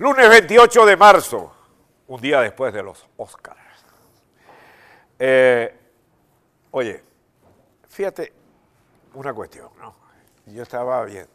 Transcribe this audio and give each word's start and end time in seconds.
Lunes 0.00 0.30
28 0.30 0.86
de 0.86 0.96
marzo, 0.96 1.52
un 2.06 2.22
día 2.22 2.40
después 2.40 2.72
de 2.72 2.82
los 2.82 3.06
Oscars. 3.18 3.84
Eh, 5.18 5.78
oye, 6.70 7.04
fíjate 7.86 8.32
una 9.12 9.34
cuestión, 9.34 9.68
¿no? 9.78 9.94
Yo 10.46 10.62
estaba 10.62 11.04
bien. 11.04 11.28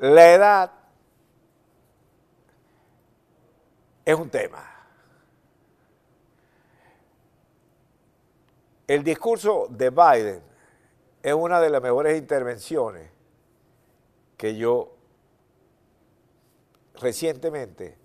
La 0.00 0.34
edad 0.34 0.72
es 4.04 4.14
un 4.14 4.28
tema. 4.28 4.62
El 8.86 9.02
discurso 9.02 9.68
de 9.70 9.88
Biden 9.88 10.42
es 11.22 11.32
una 11.32 11.62
de 11.62 11.70
las 11.70 11.80
mejores 11.80 12.18
intervenciones 12.18 13.10
que 14.36 14.54
yo 14.54 14.95
recientemente 17.00 17.96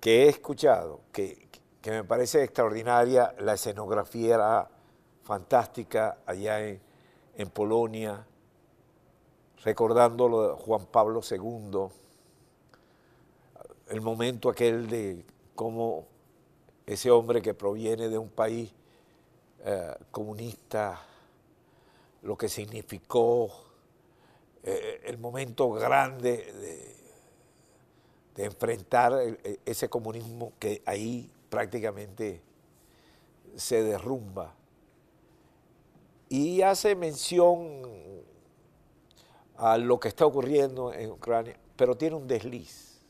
que 0.00 0.24
he 0.24 0.28
escuchado, 0.28 1.00
que, 1.12 1.48
que 1.80 1.90
me 1.90 2.04
parece 2.04 2.44
extraordinaria, 2.44 3.34
la 3.40 3.54
escenografía 3.54 4.68
fantástica 5.22 6.18
allá 6.24 6.66
en, 6.66 6.80
en 7.36 7.50
Polonia, 7.50 8.26
recordando 9.64 10.28
lo 10.28 10.48
de 10.48 10.62
Juan 10.62 10.86
Pablo 10.86 11.20
II, 11.28 11.88
el 13.88 14.00
momento 14.00 14.50
aquel 14.50 14.88
de 14.88 15.24
cómo 15.54 16.06
ese 16.86 17.10
hombre 17.10 17.42
que 17.42 17.54
proviene 17.54 18.08
de 18.08 18.18
un 18.18 18.30
país 18.30 18.72
eh, 19.64 19.94
comunista, 20.10 21.00
lo 22.22 22.36
que 22.36 22.48
significó 22.48 23.67
eh, 24.70 25.00
el 25.04 25.18
momento 25.18 25.70
grande 25.70 26.52
de, 28.36 28.44
enfrentar 28.44 29.14
el- 29.14 29.58
ese 29.66 29.88
comunismo 29.88 30.52
que 30.60 30.80
ahí 30.86 31.28
prácticamente 31.50 32.40
se 33.56 33.82
derrumba. 33.82 34.54
Y 36.28 36.62
hace 36.62 36.94
mención 36.94 37.82
a 39.56 39.76
lo 39.76 39.98
que 39.98 40.08
está 40.08 40.24
ocurriendo 40.24 40.92
en 40.92 41.10
Ucrania, 41.10 41.56
pero 41.74 41.96
tiene 41.96 42.14
un 42.14 42.28
desliz. 42.28 43.00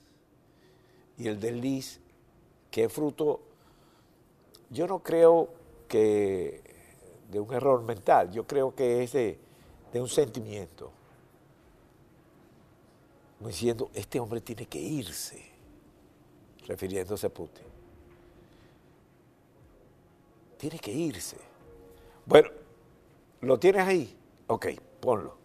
Y 1.19 1.29
el 1.29 1.41
desliz, 1.41 2.01
que 2.71 2.85
es 2.85 2.93
fruto, 2.93 3.41
yo 4.71 4.87
no 4.87 5.01
creo 5.01 5.49
que 5.89 6.63
de 7.31 7.41
un 7.41 7.53
error 7.53 7.83
mental, 7.83 8.31
yo 8.31 8.47
creo 8.47 8.75
que 8.75 9.03
es 9.03 9.13
de 9.13 9.39
un 10.01 10.09
sentimiento. 10.09 10.91
Como 13.39 13.51
diciendo, 13.51 13.91
este 13.95 14.19
hombre 14.19 14.41
tiene 14.41 14.67
que 14.67 14.79
irse, 14.79 15.41
refiriéndose 16.67 17.27
a 17.27 17.31
Putin. 17.31 17.65
Tiene 20.59 20.79
que 20.81 20.91
irse. 20.91 21.37
Bueno, 22.27 22.51
¿lo 23.41 23.59
tienes 23.59 23.87
ahí? 23.87 24.17
Ok, 24.49 24.67
ponlo. 25.01 25.39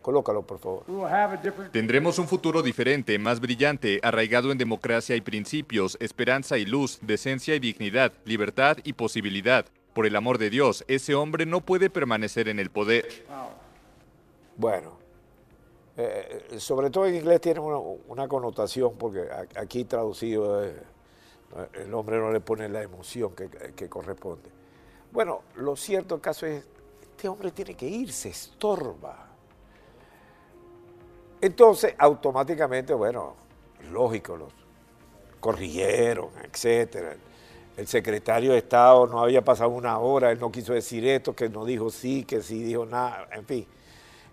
Colócalo, 0.00 0.46
por 0.46 0.58
favor. 0.58 0.84
We 0.88 0.96
will 0.96 1.04
have 1.04 1.34
a 1.34 1.36
different 1.36 1.70
Tendremos 1.70 2.18
un 2.18 2.26
futuro 2.26 2.62
diferente, 2.62 3.18
más 3.18 3.40
brillante, 3.40 4.00
arraigado 4.02 4.50
en 4.50 4.56
democracia 4.56 5.14
y 5.14 5.20
principios, 5.20 5.98
esperanza 6.00 6.56
y 6.56 6.64
luz, 6.64 6.98
decencia 7.02 7.54
y 7.54 7.58
dignidad, 7.58 8.14
libertad 8.24 8.78
y 8.84 8.94
posibilidad. 8.94 9.66
Por 9.92 10.06
el 10.06 10.16
amor 10.16 10.38
de 10.38 10.48
Dios, 10.48 10.82
ese 10.88 11.14
hombre 11.14 11.44
no 11.44 11.60
puede 11.60 11.90
permanecer 11.90 12.48
en 12.48 12.58
el 12.58 12.70
poder. 12.70 13.26
Bueno, 14.56 14.98
eh, 16.00 16.46
eh, 16.52 16.60
sobre 16.60 16.90
todo 16.90 17.06
en 17.06 17.16
inglés 17.16 17.40
tiene 17.40 17.58
una, 17.58 18.28
connotación, 18.28 18.96
porque 18.96 19.28
aquí 19.56 19.84
traducido 19.84 20.64
eh, 20.64 20.80
el 21.72 21.92
hombre 21.92 22.18
no 22.18 22.30
le 22.30 22.38
pone 22.38 22.68
la 22.68 22.82
emoción 22.82 23.34
que, 23.34 23.48
que 23.48 23.88
corresponde. 23.88 24.48
Bueno, 25.10 25.40
lo 25.56 25.74
cierto 25.74 26.14
el 26.14 26.20
caso 26.20 26.46
es, 26.46 26.64
este 27.02 27.26
hombre 27.26 27.50
tiene 27.50 27.74
que 27.74 27.88
irse, 27.88 28.28
estorba. 28.28 29.26
Entonces, 31.40 31.96
automáticamente, 31.98 32.94
bueno, 32.94 33.34
lógico, 33.90 34.36
los 34.36 34.52
corrigieron, 35.40 36.28
etcétera. 36.44 37.16
El 37.76 37.88
secretario 37.88 38.52
de 38.52 38.58
Estado 38.58 39.04
no 39.08 39.20
había 39.20 39.42
pasado 39.42 39.70
una 39.70 39.98
hora, 39.98 40.30
él 40.30 40.38
no 40.38 40.52
quiso 40.52 40.74
decir 40.74 41.04
esto, 41.08 41.34
que 41.34 41.48
no 41.48 41.64
dijo 41.64 41.90
sí, 41.90 42.22
que 42.22 42.40
sí 42.40 42.62
dijo 42.62 42.86
nada, 42.86 43.28
en 43.32 43.44
fin. 43.44 43.66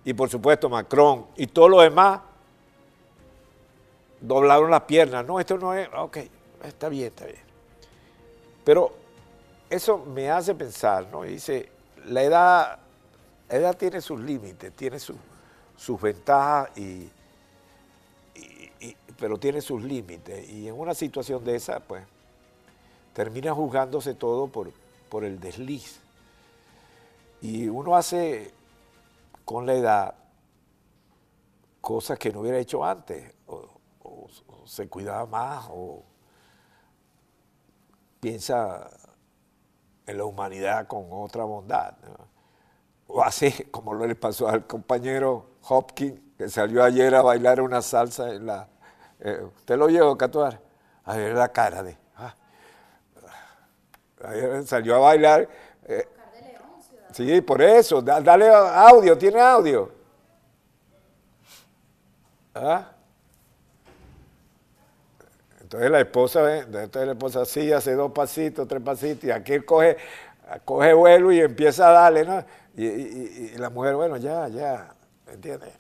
Y 0.05 0.13
por 0.13 0.29
supuesto 0.29 0.69
Macron 0.69 1.25
y 1.35 1.47
todos 1.47 1.69
los 1.69 1.81
demás 1.81 2.21
doblaron 4.21 4.69
las 4.71 4.81
piernas. 4.83 5.25
No, 5.25 5.39
esto 5.39 5.57
no 5.57 5.73
es, 5.73 5.89
ok, 5.95 6.17
está 6.63 6.89
bien, 6.89 7.07
está 7.07 7.25
bien. 7.25 7.39
Pero 8.63 8.94
eso 9.69 9.97
me 9.97 10.29
hace 10.29 10.53
pensar, 10.55 11.07
¿no? 11.11 11.23
Dice, 11.23 11.69
la 12.05 12.23
edad, 12.23 12.79
la 13.49 13.55
edad 13.55 13.75
tiene 13.77 13.99
sus 14.01 14.19
límites, 14.19 14.71
tiene 14.75 14.99
su- 14.99 15.17
sus 15.75 15.99
ventajas, 15.99 16.69
y- 16.77 17.09
y- 18.79 18.95
pero 19.19 19.38
tiene 19.38 19.61
sus 19.61 19.83
límites. 19.83 20.47
Y 20.49 20.67
en 20.67 20.77
una 20.79 20.94
situación 20.94 21.44
de 21.44 21.55
esa, 21.55 21.79
pues, 21.79 22.03
termina 23.13 23.53
juzgándose 23.53 24.13
todo 24.13 24.47
por, 24.47 24.71
por 25.09 25.23
el 25.23 25.39
desliz. 25.39 25.99
Y 27.41 27.67
uno 27.67 27.95
hace 27.95 28.51
con 29.45 29.66
la 29.66 29.73
edad 29.73 30.16
cosas 31.79 32.17
que 32.17 32.33
no 32.33 32.39
hubiera 32.41 32.57
hecho 32.57 32.83
antes, 32.83 33.31
o, 33.45 33.69
se 34.66 34.89
cuidaba 34.89 35.28
más, 35.28 35.67
o 35.69 36.03
piensa 38.19 38.89
en 40.07 40.17
la 40.17 40.25
humanidad 40.25 40.88
con 40.88 41.06
otra 41.11 41.44
bondad. 41.44 41.95
O 43.07 43.22
hace 43.22 43.69
como 43.72 43.94
lo 43.94 44.07
le 44.07 44.16
pasó 44.16 44.47
al 44.47 44.66
compañero 44.66 45.51
Hopkins, 45.69 46.19
que 46.38 46.50
salió 46.50 46.83
ayer 46.83 47.13
a 47.13 47.22
bailar 47.22 47.62
una 47.62 47.83
salsa 47.83 48.31
en 48.31 48.47
la... 48.47 48.67
eh, 49.19 49.47
¿Usted 49.57 49.77
lo 49.77 49.88
llevó, 49.88 50.17
Catuar? 50.17 50.59
A 51.03 51.16
ver 51.16 51.35
la 51.35 51.50
cara 51.50 51.83
de... 51.83 51.95
ah. 52.16 52.35
Ayer 54.23 54.66
salió 54.66 54.95
a 54.95 55.00
bailar... 55.00 55.47
eh, 55.83 56.07
Sí, 57.15 57.39
por 57.41 57.61
eso, 57.61 58.01
da- 58.01 58.19
dale 58.19 58.49
audio, 58.49 59.17
tiene 59.17 59.39
audio. 59.39 59.89
¿Ah? 62.53 62.91
Entonces 65.61 65.89
la 65.89 65.99
esposa, 66.01 66.59
entonces 66.59 67.05
la 67.05 67.13
esposa 67.13 67.45
sí 67.45 67.71
hace 67.71 67.93
dos 67.93 68.11
pasitos, 68.11 68.67
tres 68.67 68.81
pasitos, 68.81 69.23
y 69.25 69.31
aquí 69.31 69.53
él 69.53 69.65
coge, 69.65 69.97
coge 70.63 70.93
vuelo 70.93 71.31
y 71.31 71.39
empieza 71.39 71.87
a 71.87 71.91
darle, 71.91 72.25
¿no? 72.25 72.45
Y 72.77 73.57
la 73.57 73.69
mujer, 73.69 73.95
bueno, 73.95 74.17
ya, 74.17 74.47
ya, 74.49 74.93
¿entiendes? 75.31 75.73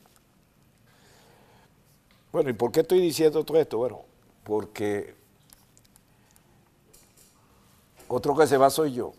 Bueno, 2.31 2.49
¿y 2.49 2.53
por 2.53 2.71
qué 2.71 2.81
estoy 2.81 2.99
diciendo 2.99 3.43
todo 3.43 3.59
esto? 3.59 3.77
Bueno, 3.77 4.01
porque 4.43 5.15
otro 8.07 8.35
que 8.35 8.47
se 8.47 8.57
va 8.57 8.69
soy 8.69 8.93
yo. 8.93 9.13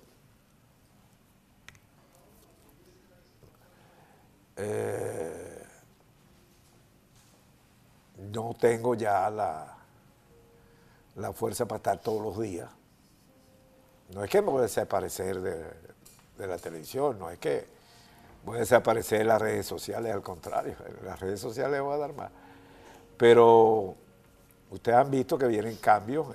No 8.36 8.54
tengo 8.54 8.94
ya 8.94 9.30
la, 9.30 9.74
la 11.16 11.32
fuerza 11.32 11.66
para 11.66 11.78
estar 11.78 12.00
todos 12.00 12.22
los 12.22 12.38
días. 12.38 12.68
No 14.12 14.22
es 14.22 14.30
que 14.30 14.42
me 14.42 14.50
voy 14.50 14.58
a 14.60 14.62
desaparecer 14.62 15.40
de, 15.40 15.64
de 16.38 16.46
la 16.46 16.58
televisión, 16.58 17.18
no 17.18 17.30
es 17.30 17.38
que 17.38 17.66
voy 18.44 18.56
a 18.58 18.60
desaparecer 18.60 19.18
de 19.20 19.24
las 19.24 19.40
redes 19.40 19.66
sociales, 19.66 20.12
al 20.12 20.22
contrario, 20.22 20.76
las 21.04 21.18
redes 21.18 21.40
sociales 21.40 21.80
voy 21.80 21.94
a 21.94 21.98
dar 21.98 22.12
más. 22.12 22.30
Pero 23.16 23.94
ustedes 24.70 24.98
han 24.98 25.10
visto 25.10 25.38
que 25.38 25.46
vienen 25.46 25.76
cambios, 25.76 26.26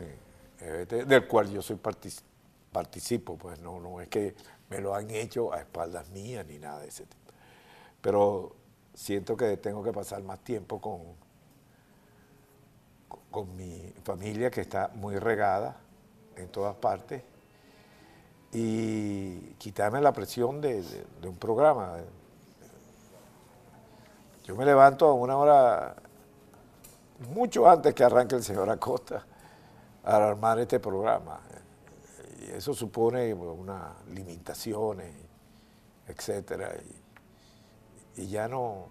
este- 0.59 1.05
del 1.05 1.27
cual 1.27 1.49
yo 1.51 1.61
soy 1.61 1.75
partic- 1.77 2.23
participo, 2.71 3.37
pues 3.37 3.59
no, 3.59 3.79
no 3.79 4.01
es 4.01 4.07
que 4.07 4.33
me 4.69 4.79
lo 4.79 4.95
han 4.95 5.11
hecho 5.11 5.53
a 5.53 5.59
espaldas 5.59 6.09
mías 6.09 6.45
ni 6.47 6.57
nada 6.57 6.79
de 6.79 6.87
ese 6.87 7.05
tipo. 7.05 7.31
Pero 8.01 8.55
siento 8.95 9.37
que 9.37 9.55
tengo 9.57 9.83
que 9.83 9.91
pasar 9.93 10.23
más 10.23 10.39
tiempo 10.43 10.81
con, 10.81 11.01
con 13.31 13.55
mi 13.55 13.93
familia 14.03 14.51
que 14.51 14.61
está 14.61 14.91
muy 14.93 15.17
regada 15.17 15.77
en 16.35 16.49
todas 16.49 16.75
partes 16.75 17.23
y 18.51 19.53
quitarme 19.57 20.01
la 20.01 20.11
presión 20.11 20.59
de, 20.59 20.83
un 21.23 21.37
programa. 21.37 21.97
Yo 24.43 24.55
me 24.55 24.65
levanto 24.65 25.07
a 25.07 25.13
una 25.13 25.37
hora 25.37 25.95
mucho 27.33 27.69
antes 27.69 27.93
que 27.93 28.03
arranque 28.03 28.35
el 28.35 28.43
señor 28.43 28.69
Acosta 28.69 29.25
a 30.03 30.15
armar 30.17 30.59
este 30.59 30.79
programa. 30.79 31.39
Y 32.41 32.51
eso 32.51 32.73
supone 32.73 33.33
unas 33.33 34.05
limitaciones, 34.07 35.15
etcétera. 36.07 36.73
Y 38.17 38.27
ya 38.27 38.49
no, 38.49 38.87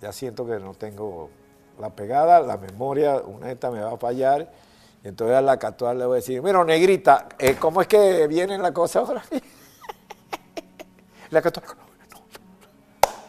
ya 0.00 0.12
siento 0.12 0.46
que 0.46 0.60
no 0.60 0.74
tengo 0.74 1.30
la 1.78 1.90
pegada, 1.90 2.40
la 2.40 2.56
memoria, 2.56 3.16
una 3.16 3.50
esta 3.50 3.70
me 3.70 3.80
va 3.80 3.92
a 3.92 3.96
fallar. 3.96 4.50
Y 5.04 5.08
entonces 5.08 5.36
a 5.36 5.40
la 5.40 5.58
casual 5.58 5.98
le 5.98 6.06
voy 6.06 6.14
a 6.14 6.16
decir, 6.16 6.42
mira, 6.42 6.62
negrita, 6.64 7.28
eh, 7.38 7.56
¿cómo 7.58 7.80
es 7.80 7.86
que 7.86 8.26
viene 8.26 8.58
la 8.58 8.72
cosa 8.72 9.00
ahora? 9.00 9.22
la 11.30 11.42
casual, 11.42 11.64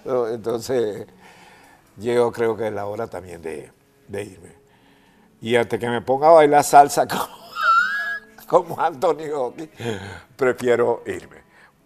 no, 0.06 0.14
no. 0.14 0.28
Entonces, 0.28 1.06
llego 1.98 2.32
creo 2.32 2.58
que 2.58 2.68
es 2.68 2.74
la 2.74 2.88
hora 2.88 3.08
también 3.08 3.42
de, 3.42 3.72
irme. 4.10 4.58
Y 5.42 5.56
antes 5.56 5.80
que 5.80 5.90
me 5.90 6.02
ponga 6.02 6.30
a 6.30 6.32
bailar 6.32 6.64
salsa 6.64 7.08
como, 8.48 8.76
Hopkins, 8.76 9.70
prefiero 10.36 11.04
irme. 11.06 11.44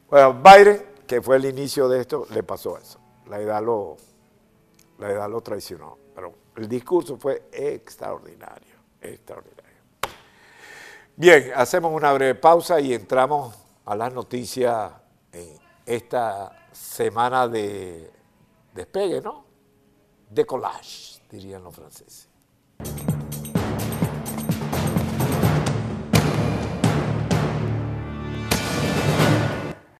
Bueno, 0.10 0.40
Byron, 0.42 0.82
que 1.06 1.22
fue 1.22 1.36
el 1.36 1.46
inicio 1.46 1.90
de 1.90 2.02
esto, 2.02 2.26
le 2.32 2.44
pasó 2.44 2.78
eso. 2.78 3.00
La 3.28 3.40
edad 3.40 3.62
lo, 3.62 3.98
la 5.00 5.12
edad 5.12 5.30
lo 5.30 5.42
traicionó. 5.42 5.98
Pero 6.16 6.34
el 6.56 6.68
discurso 6.68 7.18
fue 7.18 7.50
extraordinario, 7.52 8.76
extraordinario. 9.02 9.64
Bien, 11.16 11.52
hacemos 11.56 11.92
una 11.94 12.12
breve 12.14 12.36
pausa 12.36 12.80
y 12.80 12.94
entramos 12.94 13.56
a 13.86 13.96
las 13.96 14.14
noticias 14.14 14.92
en 15.32 15.58
esta 15.86 16.68
semana 16.72 17.48
de 17.48 18.12
despegue, 18.74 19.22
¿no? 19.22 19.46
De 20.30 20.46
collage, 20.46 21.22
dirían 21.30 21.64
los 21.64 21.76
franceses. 21.76 22.33